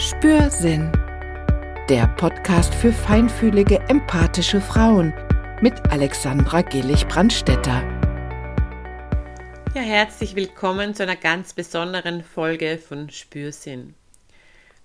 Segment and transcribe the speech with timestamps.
[0.00, 0.92] Spürsinn.
[1.88, 5.12] Der Podcast für feinfühlige, empathische Frauen
[5.60, 7.82] mit Alexandra Gillig-Brandstetter.
[9.74, 13.94] Ja, herzlich willkommen zu einer ganz besonderen Folge von Spürsinn.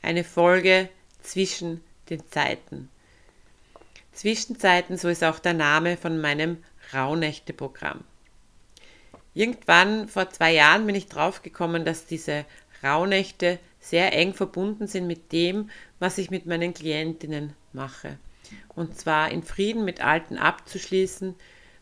[0.02, 0.90] Eine Folge
[1.22, 2.90] zwischen den Zeiten.
[4.14, 8.04] Zwischenzeiten, so ist auch der Name von meinem Rauhnächte-Programm.
[9.36, 12.46] Irgendwann vor zwei Jahren bin ich draufgekommen, dass diese
[12.84, 15.70] Rauhnächte sehr eng verbunden sind mit dem,
[16.00, 18.18] was ich mit meinen Klientinnen mache.
[18.70, 21.36] Und zwar in Frieden mit Alten abzuschließen,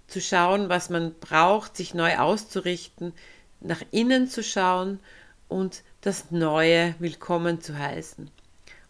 [0.08, 3.14] zu schauen, was man braucht, sich neu auszurichten,
[3.60, 5.00] nach innen zu schauen
[5.48, 8.32] und das Neue willkommen zu heißen.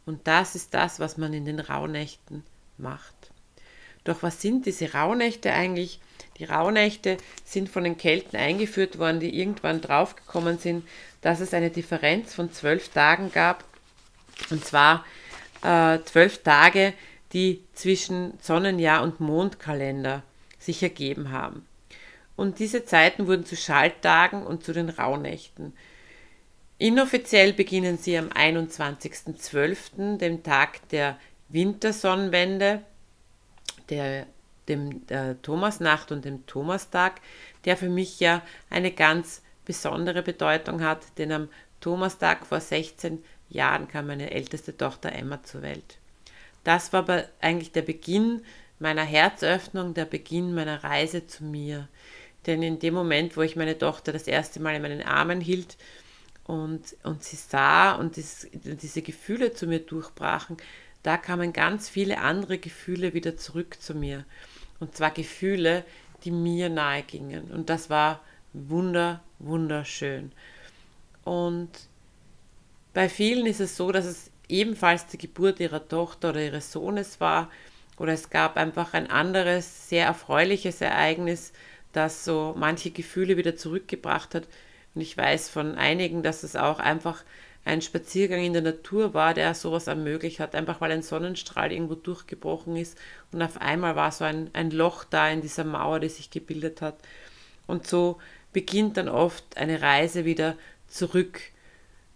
[0.06, 2.44] Und das ist das, was man in den Rauhnächten
[2.78, 3.14] macht.
[4.06, 6.00] Doch was sind diese Rauhnächte eigentlich?
[6.38, 10.88] Die Rauhnächte sind von den Kelten eingeführt worden, die irgendwann draufgekommen sind,
[11.22, 13.64] dass es eine Differenz von zwölf Tagen gab.
[14.50, 15.06] Und zwar
[15.64, 16.94] äh, zwölf Tage,
[17.34, 20.24] die zwischen Sonnenjahr und Mondkalender
[20.60, 21.66] sich ergeben haben.
[22.36, 25.74] Und diese Zeiten wurden zu Schalttagen und zu den Rauhnächten.
[26.78, 31.20] Inoffiziell beginnen sie am 21.12., dem Tag der
[31.50, 32.82] Wintersonnenwende,
[33.90, 34.26] der,
[34.68, 37.22] dem der Thomasnacht und dem Thomastag,
[37.66, 38.42] der für mich ja
[38.72, 41.48] eine ganz besondere Bedeutung hat, denn am
[41.80, 45.98] Thomastag vor 16 Jahren kam meine älteste Tochter Emma zur Welt.
[46.66, 48.42] Das war aber eigentlich der Beginn
[48.80, 51.88] meiner Herzöffnung, der Beginn meiner Reise zu mir.
[52.48, 55.78] Denn in dem Moment, wo ich meine Tochter das erste Mal in meinen Armen hielt
[56.44, 60.58] und, und sie sah und dies, diese Gefühle zu mir durchbrachen,
[61.02, 64.26] da kamen ganz viele andere Gefühle wieder zurück zu mir.
[64.82, 65.86] Und zwar Gefühle,
[66.26, 67.52] die mir nahe gingen.
[67.52, 68.20] Und das war
[68.52, 70.32] wunder, wunderschön.
[71.24, 71.70] Und
[72.94, 77.20] bei vielen ist es so, dass es ebenfalls die Geburt ihrer Tochter oder ihres Sohnes
[77.20, 77.50] war
[77.98, 81.54] oder es gab einfach ein anderes, sehr erfreuliches Ereignis,
[81.94, 84.48] das so manche Gefühle wieder zurückgebracht hat.
[84.96, 87.24] Und ich weiß von einigen, dass es auch einfach
[87.64, 91.96] ein Spaziergang in der Natur war, der sowas ermöglicht hat, einfach weil ein Sonnenstrahl irgendwo
[91.96, 92.98] durchgebrochen ist
[93.32, 96.82] und auf einmal war so ein, ein Loch da in dieser Mauer, die sich gebildet
[96.82, 96.96] hat.
[97.68, 98.18] Und so
[98.54, 100.56] beginnt dann oft eine Reise wieder
[100.88, 101.42] zurück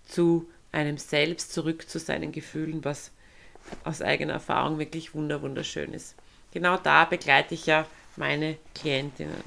[0.04, 3.12] zu einem selbst, zurück zu seinen Gefühlen, was
[3.84, 6.16] aus eigener Erfahrung wirklich wunder wunderschön ist.
[6.52, 7.86] Genau da begleite ich ja
[8.16, 9.44] meine Klientinnen.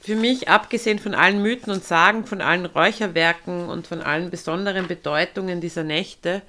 [0.00, 4.88] Für mich, abgesehen von allen Mythen und Sagen, von allen Räucherwerken und von allen besonderen
[4.88, 6.40] Bedeutungen dieser Nächte,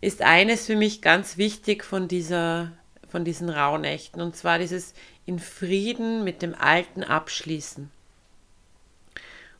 [0.00, 2.72] ist eines für mich ganz wichtig von, dieser,
[3.08, 4.94] von diesen Rauhnächten, und zwar dieses
[5.30, 7.88] in Frieden mit dem Alten abschließen.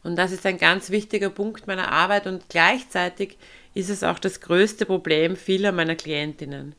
[0.03, 3.39] Und das ist ein ganz wichtiger Punkt meiner Arbeit und gleichzeitig
[3.73, 6.75] ist es auch das größte Problem vieler meiner Klientinnen.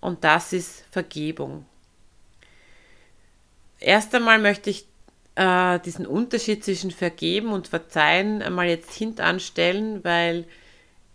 [0.00, 1.66] Und das ist Vergebung.
[3.80, 4.86] Erst einmal möchte ich
[5.34, 10.44] äh, diesen Unterschied zwischen Vergeben und Verzeihen einmal jetzt hintanstellen, weil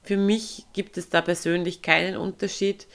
[0.04, 2.86] für mich gibt es da persönlich keinen Unterschied.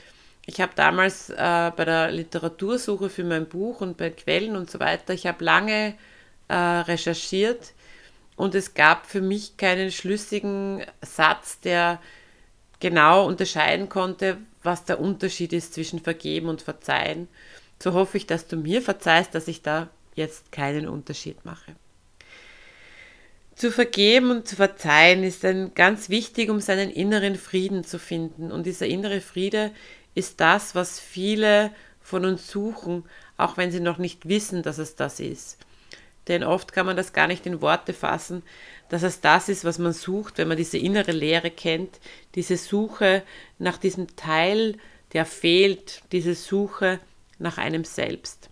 [0.52, 4.80] Ich habe damals äh, bei der Literatursuche für mein Buch und bei Quellen und so
[4.80, 5.94] weiter, ich habe lange
[6.48, 7.72] äh, recherchiert
[8.36, 12.02] und es gab für mich keinen schlüssigen Satz, der
[12.80, 17.28] genau unterscheiden konnte, was der Unterschied ist zwischen Vergeben und Verzeihen.
[17.82, 21.72] So hoffe ich, dass du mir verzeihst, dass ich da jetzt keinen Unterschied mache.
[23.54, 28.52] Zu vergeben und zu verzeihen ist ein ganz wichtig, um seinen inneren Frieden zu finden.
[28.52, 29.70] Und dieser innere Friede
[30.14, 33.04] ist das, was viele von uns suchen,
[33.36, 35.58] auch wenn sie noch nicht wissen, dass es das ist.
[36.28, 38.42] Denn oft kann man das gar nicht in Worte fassen,
[38.88, 41.98] dass es das ist, was man sucht, wenn man diese innere Leere kennt,
[42.34, 43.22] diese Suche
[43.58, 44.76] nach diesem Teil,
[45.14, 47.00] der fehlt, diese Suche
[47.38, 48.50] nach einem selbst.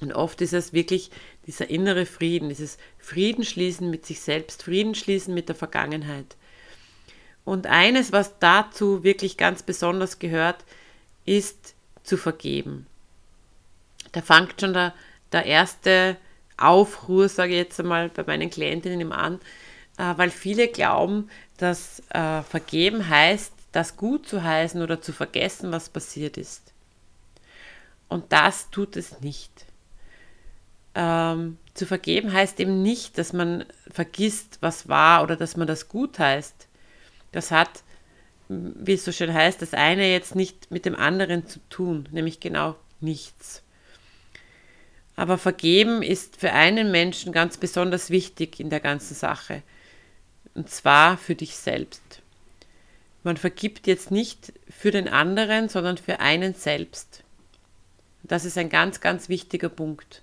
[0.00, 1.10] Und oft ist es wirklich
[1.46, 6.36] dieser innere Frieden, dieses Frieden schließen mit sich selbst, Frieden schließen mit der Vergangenheit.
[7.44, 10.64] Und eines, was dazu wirklich ganz besonders gehört,
[11.24, 12.86] ist zu vergeben.
[14.12, 14.94] Da fängt schon der,
[15.32, 16.16] der erste
[16.56, 19.40] Aufruhr, sage ich jetzt einmal, bei meinen Klientinnen an,
[19.98, 25.72] äh, weil viele glauben, dass äh, vergeben heißt, das gut zu heißen oder zu vergessen,
[25.72, 26.72] was passiert ist.
[28.08, 29.50] Und das tut es nicht.
[30.94, 35.88] Ähm, zu vergeben heißt eben nicht, dass man vergisst, was war oder dass man das
[35.88, 36.68] gut heißt.
[37.34, 37.82] Das hat,
[38.48, 42.38] wie es so schön heißt, das eine jetzt nicht mit dem anderen zu tun, nämlich
[42.38, 43.64] genau nichts.
[45.16, 49.62] Aber vergeben ist für einen Menschen ganz besonders wichtig in der ganzen Sache.
[50.54, 52.22] und zwar für dich selbst.
[53.24, 57.24] Man vergibt jetzt nicht für den anderen, sondern für einen selbst.
[58.22, 60.22] Das ist ein ganz, ganz wichtiger Punkt.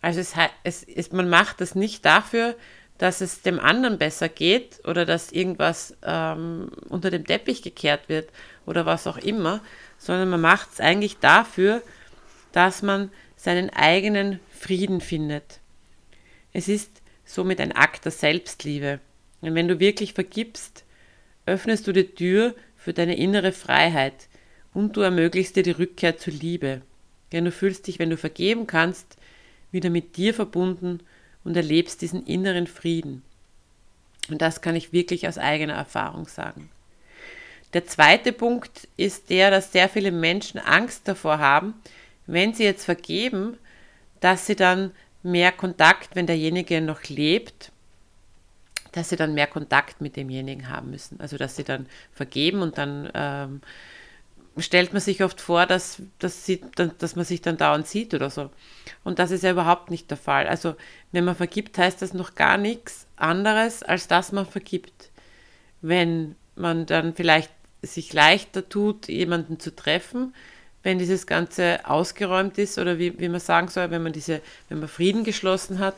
[0.00, 2.54] Also es, es, es, man macht das nicht dafür,
[2.98, 8.30] dass es dem anderen besser geht oder dass irgendwas ähm, unter dem Teppich gekehrt wird
[8.66, 9.60] oder was auch immer,
[9.98, 11.82] sondern man macht es eigentlich dafür,
[12.52, 15.60] dass man seinen eigenen Frieden findet.
[16.52, 19.00] Es ist somit ein Akt der Selbstliebe.
[19.40, 20.84] Und wenn du wirklich vergibst,
[21.46, 24.28] öffnest du die Tür für deine innere Freiheit
[24.72, 26.82] und du ermöglichst dir die Rückkehr zur Liebe.
[27.32, 29.16] Denn du fühlst dich, wenn du vergeben kannst,
[29.72, 31.00] wieder mit dir verbunden
[31.44, 33.22] und erlebst diesen inneren Frieden.
[34.28, 36.70] Und das kann ich wirklich aus eigener Erfahrung sagen.
[37.74, 41.74] Der zweite Punkt ist der, dass sehr viele Menschen Angst davor haben,
[42.26, 43.58] wenn sie jetzt vergeben,
[44.20, 44.92] dass sie dann
[45.22, 47.72] mehr Kontakt, wenn derjenige noch lebt,
[48.92, 51.20] dass sie dann mehr Kontakt mit demjenigen haben müssen.
[51.20, 53.60] Also dass sie dann vergeben und dann ähm,
[54.58, 56.60] stellt man sich oft vor, dass, dass, sie,
[56.98, 58.50] dass man sich dann dauernd sieht oder so.
[59.02, 60.46] Und das ist ja überhaupt nicht der Fall.
[60.46, 60.76] Also
[61.12, 65.10] wenn man vergibt, heißt das noch gar nichts anderes, als dass man vergibt.
[65.82, 67.50] Wenn man dann vielleicht
[67.82, 70.34] sich leichter tut, jemanden zu treffen,
[70.82, 74.78] wenn dieses Ganze ausgeräumt ist oder wie, wie man sagen soll, wenn man diese, wenn
[74.78, 75.96] man Frieden geschlossen hat,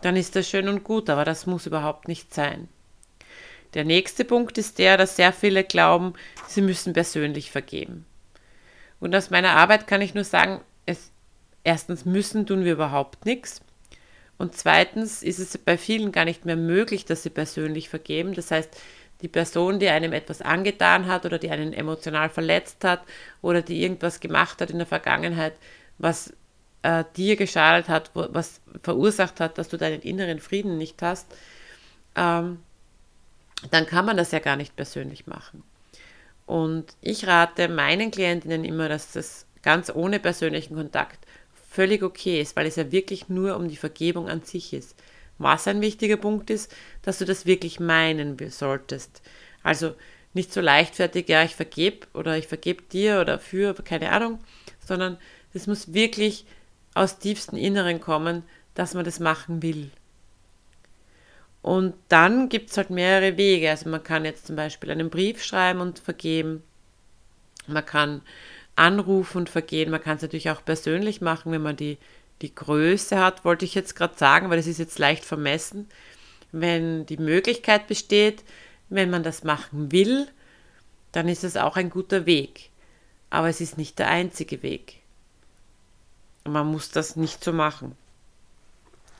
[0.00, 2.68] dann ist das schön und gut, aber das muss überhaupt nicht sein.
[3.74, 6.14] Der nächste Punkt ist der, dass sehr viele glauben,
[6.46, 8.06] sie müssen persönlich vergeben.
[9.00, 11.10] Und aus meiner Arbeit kann ich nur sagen, es,
[11.64, 13.60] erstens müssen tun wir überhaupt nichts.
[14.38, 18.34] Und zweitens ist es bei vielen gar nicht mehr möglich, dass sie persönlich vergeben.
[18.34, 18.70] Das heißt,
[19.22, 23.02] die Person, die einem etwas angetan hat oder die einen emotional verletzt hat
[23.42, 25.54] oder die irgendwas gemacht hat in der Vergangenheit,
[25.98, 26.32] was
[26.82, 31.26] äh, dir geschadet hat, was verursacht hat, dass du deinen inneren Frieden nicht hast,
[32.16, 32.58] ähm,
[33.72, 35.62] dann kann man das ja gar nicht persönlich machen.
[36.46, 41.24] Und ich rate meinen Klientinnen immer, dass das ganz ohne persönlichen Kontakt
[41.70, 44.94] völlig okay ist, weil es ja wirklich nur um die Vergebung an sich ist.
[45.38, 46.72] Was ein wichtiger Punkt ist,
[47.02, 49.22] dass du das wirklich meinen solltest.
[49.62, 49.94] Also
[50.34, 54.38] nicht so leichtfertig, ja, ich vergebe oder ich vergebe dir oder für, keine Ahnung,
[54.84, 55.18] sondern
[55.52, 56.44] es muss wirklich
[56.94, 58.42] aus tiefstem Inneren kommen,
[58.74, 59.90] dass man das machen will.
[61.64, 63.70] Und dann gibt es halt mehrere Wege.
[63.70, 66.62] Also man kann jetzt zum Beispiel einen Brief schreiben und vergeben.
[67.66, 68.20] Man kann
[68.76, 69.90] anrufen und vergehen.
[69.90, 71.96] Man kann es natürlich auch persönlich machen, wenn man die,
[72.42, 75.88] die Größe hat, wollte ich jetzt gerade sagen, weil das ist jetzt leicht vermessen.
[76.52, 78.44] Wenn die Möglichkeit besteht,
[78.90, 80.28] wenn man das machen will,
[81.12, 82.68] dann ist es auch ein guter Weg.
[83.30, 85.00] Aber es ist nicht der einzige Weg.
[86.44, 87.96] Man muss das nicht so machen.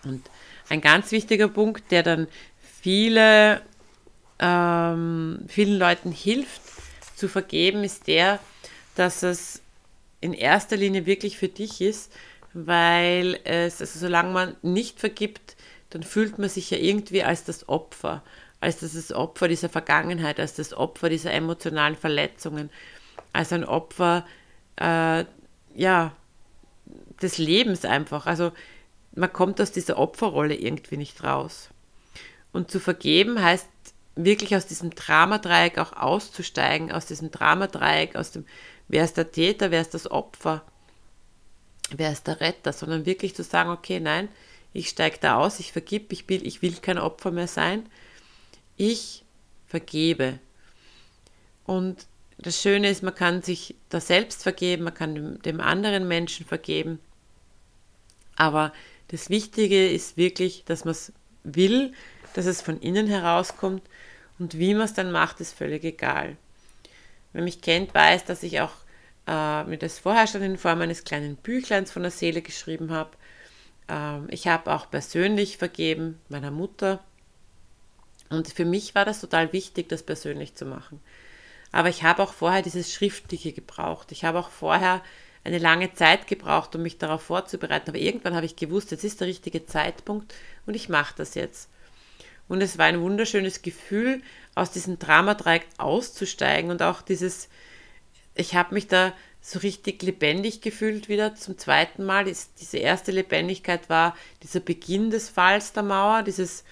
[0.05, 0.29] Und
[0.69, 2.28] ein ganz wichtiger Punkt, der dann
[2.81, 3.62] viele,
[4.38, 6.62] ähm, vielen Leuten hilft
[7.16, 8.40] zu vergeben, ist der,
[8.94, 9.62] dass es
[10.20, 12.12] in erster Linie wirklich für dich ist,
[12.52, 15.56] weil es, also solange man nicht vergibt,
[15.90, 18.22] dann fühlt man sich ja irgendwie als das Opfer,
[18.60, 22.70] als das Opfer dieser Vergangenheit, als das Opfer dieser emotionalen Verletzungen,
[23.32, 24.25] als ein Opfer,
[24.76, 25.25] äh,
[25.75, 26.17] ja,
[27.20, 28.26] des Lebens einfach.
[28.26, 28.52] Also
[29.14, 31.70] man kommt aus dieser Opferrolle irgendwie nicht raus.
[32.52, 33.69] Und zu vergeben heißt
[34.17, 38.44] wirklich aus diesem Dramadreieck auch auszusteigen, aus diesem Dramadreieck, aus dem,
[38.89, 40.62] wer ist der Täter, wer ist das Opfer,
[41.91, 44.29] wer ist der Retter, sondern wirklich zu sagen, okay, nein,
[44.72, 47.86] ich steige da aus, ich vergib, ich will, ich will kein Opfer mehr sein,
[48.77, 49.24] ich
[49.67, 50.39] vergebe.
[51.65, 52.06] Und
[52.39, 56.46] das Schöne ist, man kann sich da selbst vergeben, man kann dem, dem anderen Menschen
[56.46, 57.00] vergeben,
[58.36, 58.72] aber
[59.08, 61.13] das Wichtige ist wirklich, dass man es
[61.44, 61.93] will,
[62.34, 63.82] dass es von innen herauskommt
[64.39, 66.37] und wie man es dann macht, ist völlig egal.
[67.32, 68.73] Wer mich kennt, weiß, dass ich auch
[69.27, 73.11] äh, mir das vorher schon in Form eines kleinen Büchleins von der Seele geschrieben habe.
[73.89, 77.01] Ähm, ich habe auch persönlich vergeben meiner Mutter.
[78.31, 81.01] Und für mich war das total wichtig, das persönlich zu machen.
[81.73, 84.13] Aber ich habe auch vorher dieses Schriftliche gebraucht.
[84.13, 85.03] Ich habe auch vorher
[85.44, 87.91] eine lange Zeit gebraucht, um mich darauf vorzubereiten.
[87.91, 90.34] Aber irgendwann habe ich gewusst, jetzt ist der richtige Zeitpunkt
[90.67, 91.69] und ich mache das jetzt.
[92.48, 94.22] Und es war ein wunderschönes Gefühl,
[94.55, 97.48] aus diesem Dramadreieck auszusteigen und auch dieses,
[98.34, 102.24] ich habe mich da so richtig lebendig gefühlt wieder zum zweiten Mal.
[102.24, 106.65] Diese erste Lebendigkeit war dieser Beginn des Falls der Mauer, dieses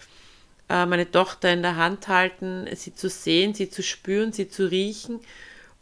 [0.70, 4.70] äh, meine Tochter in der Hand halten, sie zu sehen, sie zu spüren, sie zu
[4.70, 5.20] riechen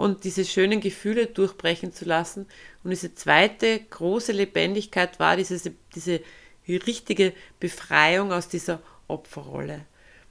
[0.01, 2.47] und diese schönen Gefühle durchbrechen zu lassen.
[2.83, 6.23] Und diese zweite große Lebendigkeit war diese, diese
[6.67, 9.85] richtige Befreiung aus dieser Opferrolle.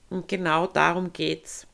[0.10, 1.68] Und genau darum geht's.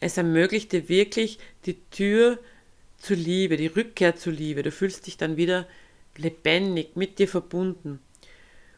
[0.00, 2.38] Es ermöglicht dir wirklich die Tür
[2.96, 4.62] zur Liebe, die Rückkehr zur Liebe.
[4.62, 5.68] Du fühlst dich dann wieder
[6.16, 8.00] lebendig, mit dir verbunden.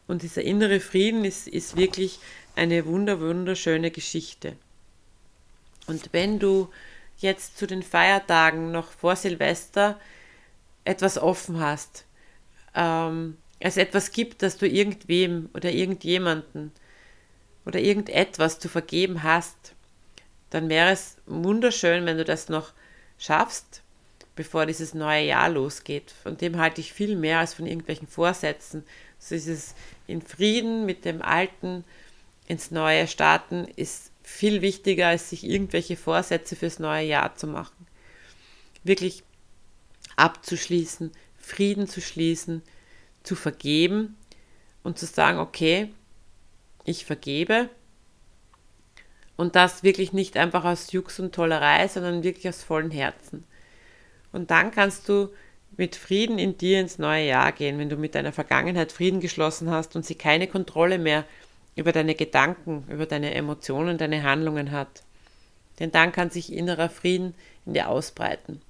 [0.05, 2.19] Und dieser innere Frieden ist, ist wirklich
[2.57, 4.57] eine wunder, wunderschöne Geschichte.
[5.85, 6.67] Und wenn du
[7.17, 9.99] jetzt zu den Feiertagen noch vor Silvester
[10.85, 12.05] etwas offen hast,
[12.75, 16.71] ähm, es etwas gibt, dass du irgendwem oder irgendjemanden
[17.65, 19.73] oder irgendetwas zu vergeben hast,
[20.49, 22.71] dann wäre es wunderschön, wenn du das noch
[23.17, 23.81] schaffst,
[24.35, 26.13] bevor dieses neue Jahr losgeht.
[26.23, 28.83] Von dem halte ich viel mehr als von irgendwelchen Vorsätzen.
[29.19, 29.73] So dieses
[30.05, 31.83] in Frieden mit dem Alten
[32.47, 37.87] ins neue starten ist viel wichtiger, als sich irgendwelche Vorsätze fürs neue Jahr zu machen.
[38.83, 39.23] Wirklich
[40.17, 42.61] abzuschließen, Frieden zu schließen,
[43.23, 44.17] zu vergeben
[44.83, 45.93] und zu sagen, okay,
[46.83, 47.69] ich vergebe.
[49.37, 53.45] Und das wirklich nicht einfach aus Jux und Tollerei, sondern wirklich aus vollem Herzen.
[54.33, 55.29] Und dann kannst du
[55.77, 59.71] mit Frieden in dir ins neue Jahr gehen, wenn du mit deiner Vergangenheit Frieden geschlossen
[59.71, 61.23] hast und sie keine Kontrolle mehr
[61.77, 65.03] über deine Gedanken, über deine Emotionen, deine Handlungen hat.
[65.79, 68.61] Denn dann kann sich innerer Frieden in dir ausbreiten.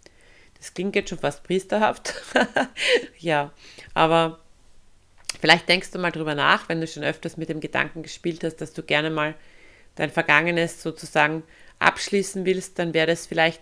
[0.57, 2.13] Das klingt jetzt schon fast priesterhaft.
[3.19, 3.51] ja,
[3.93, 4.39] aber
[5.39, 8.57] vielleicht denkst du mal drüber nach, wenn du schon öfters mit dem Gedanken gespielt hast,
[8.57, 9.35] dass du gerne mal
[9.95, 11.43] dein Vergangenes sozusagen
[11.79, 13.61] abschließen willst, dann wäre das vielleicht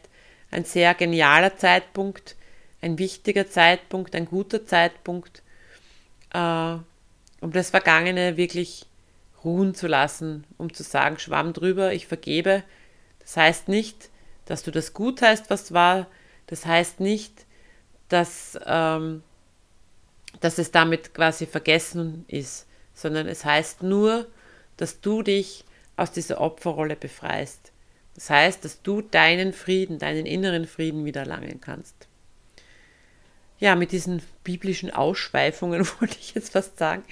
[0.49, 2.35] ein sehr genialer Zeitpunkt,
[2.81, 5.43] ein wichtiger Zeitpunkt, ein guter Zeitpunkt,
[6.33, 6.77] äh,
[7.41, 8.87] um das Vergangene wirklich
[9.45, 12.63] ruhen zu lassen, um zu sagen, schwamm drüber, ich vergebe.
[13.19, 14.09] Das heißt nicht,
[14.45, 16.07] dass du das gut heißt, was war.
[16.47, 17.45] Das heißt nicht,
[18.09, 19.23] dass, ähm,
[20.41, 24.27] dass es damit quasi vergessen ist, sondern es heißt nur,
[24.77, 25.63] dass du dich
[25.95, 27.71] aus dieser Opferrolle befreist.
[28.15, 32.07] Das heißt, dass du deinen Frieden, deinen inneren Frieden wieder erlangen kannst.
[33.59, 37.03] Ja, mit diesen biblischen Ausschweifungen wollte ich jetzt fast sagen,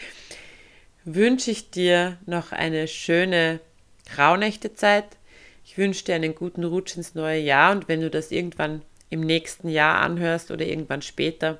[1.05, 3.59] wünsche ich dir noch eine schöne
[4.17, 5.05] Rauhnächtezeit.
[5.65, 9.21] Ich wünsche dir einen guten Rutsch ins neue Jahr und wenn du das irgendwann im
[9.21, 11.59] nächsten Jahr anhörst oder irgendwann später,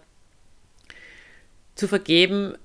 [1.76, 2.56] zu vergeben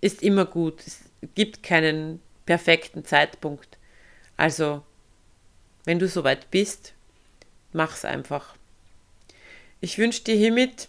[0.00, 0.86] ist immer gut.
[0.86, 1.00] Es
[1.34, 3.78] gibt keinen perfekten Zeitpunkt.
[4.36, 4.82] Also
[5.84, 6.94] wenn du soweit bist,
[7.72, 8.56] mach's einfach.
[9.80, 10.88] Ich wünsche dir hiermit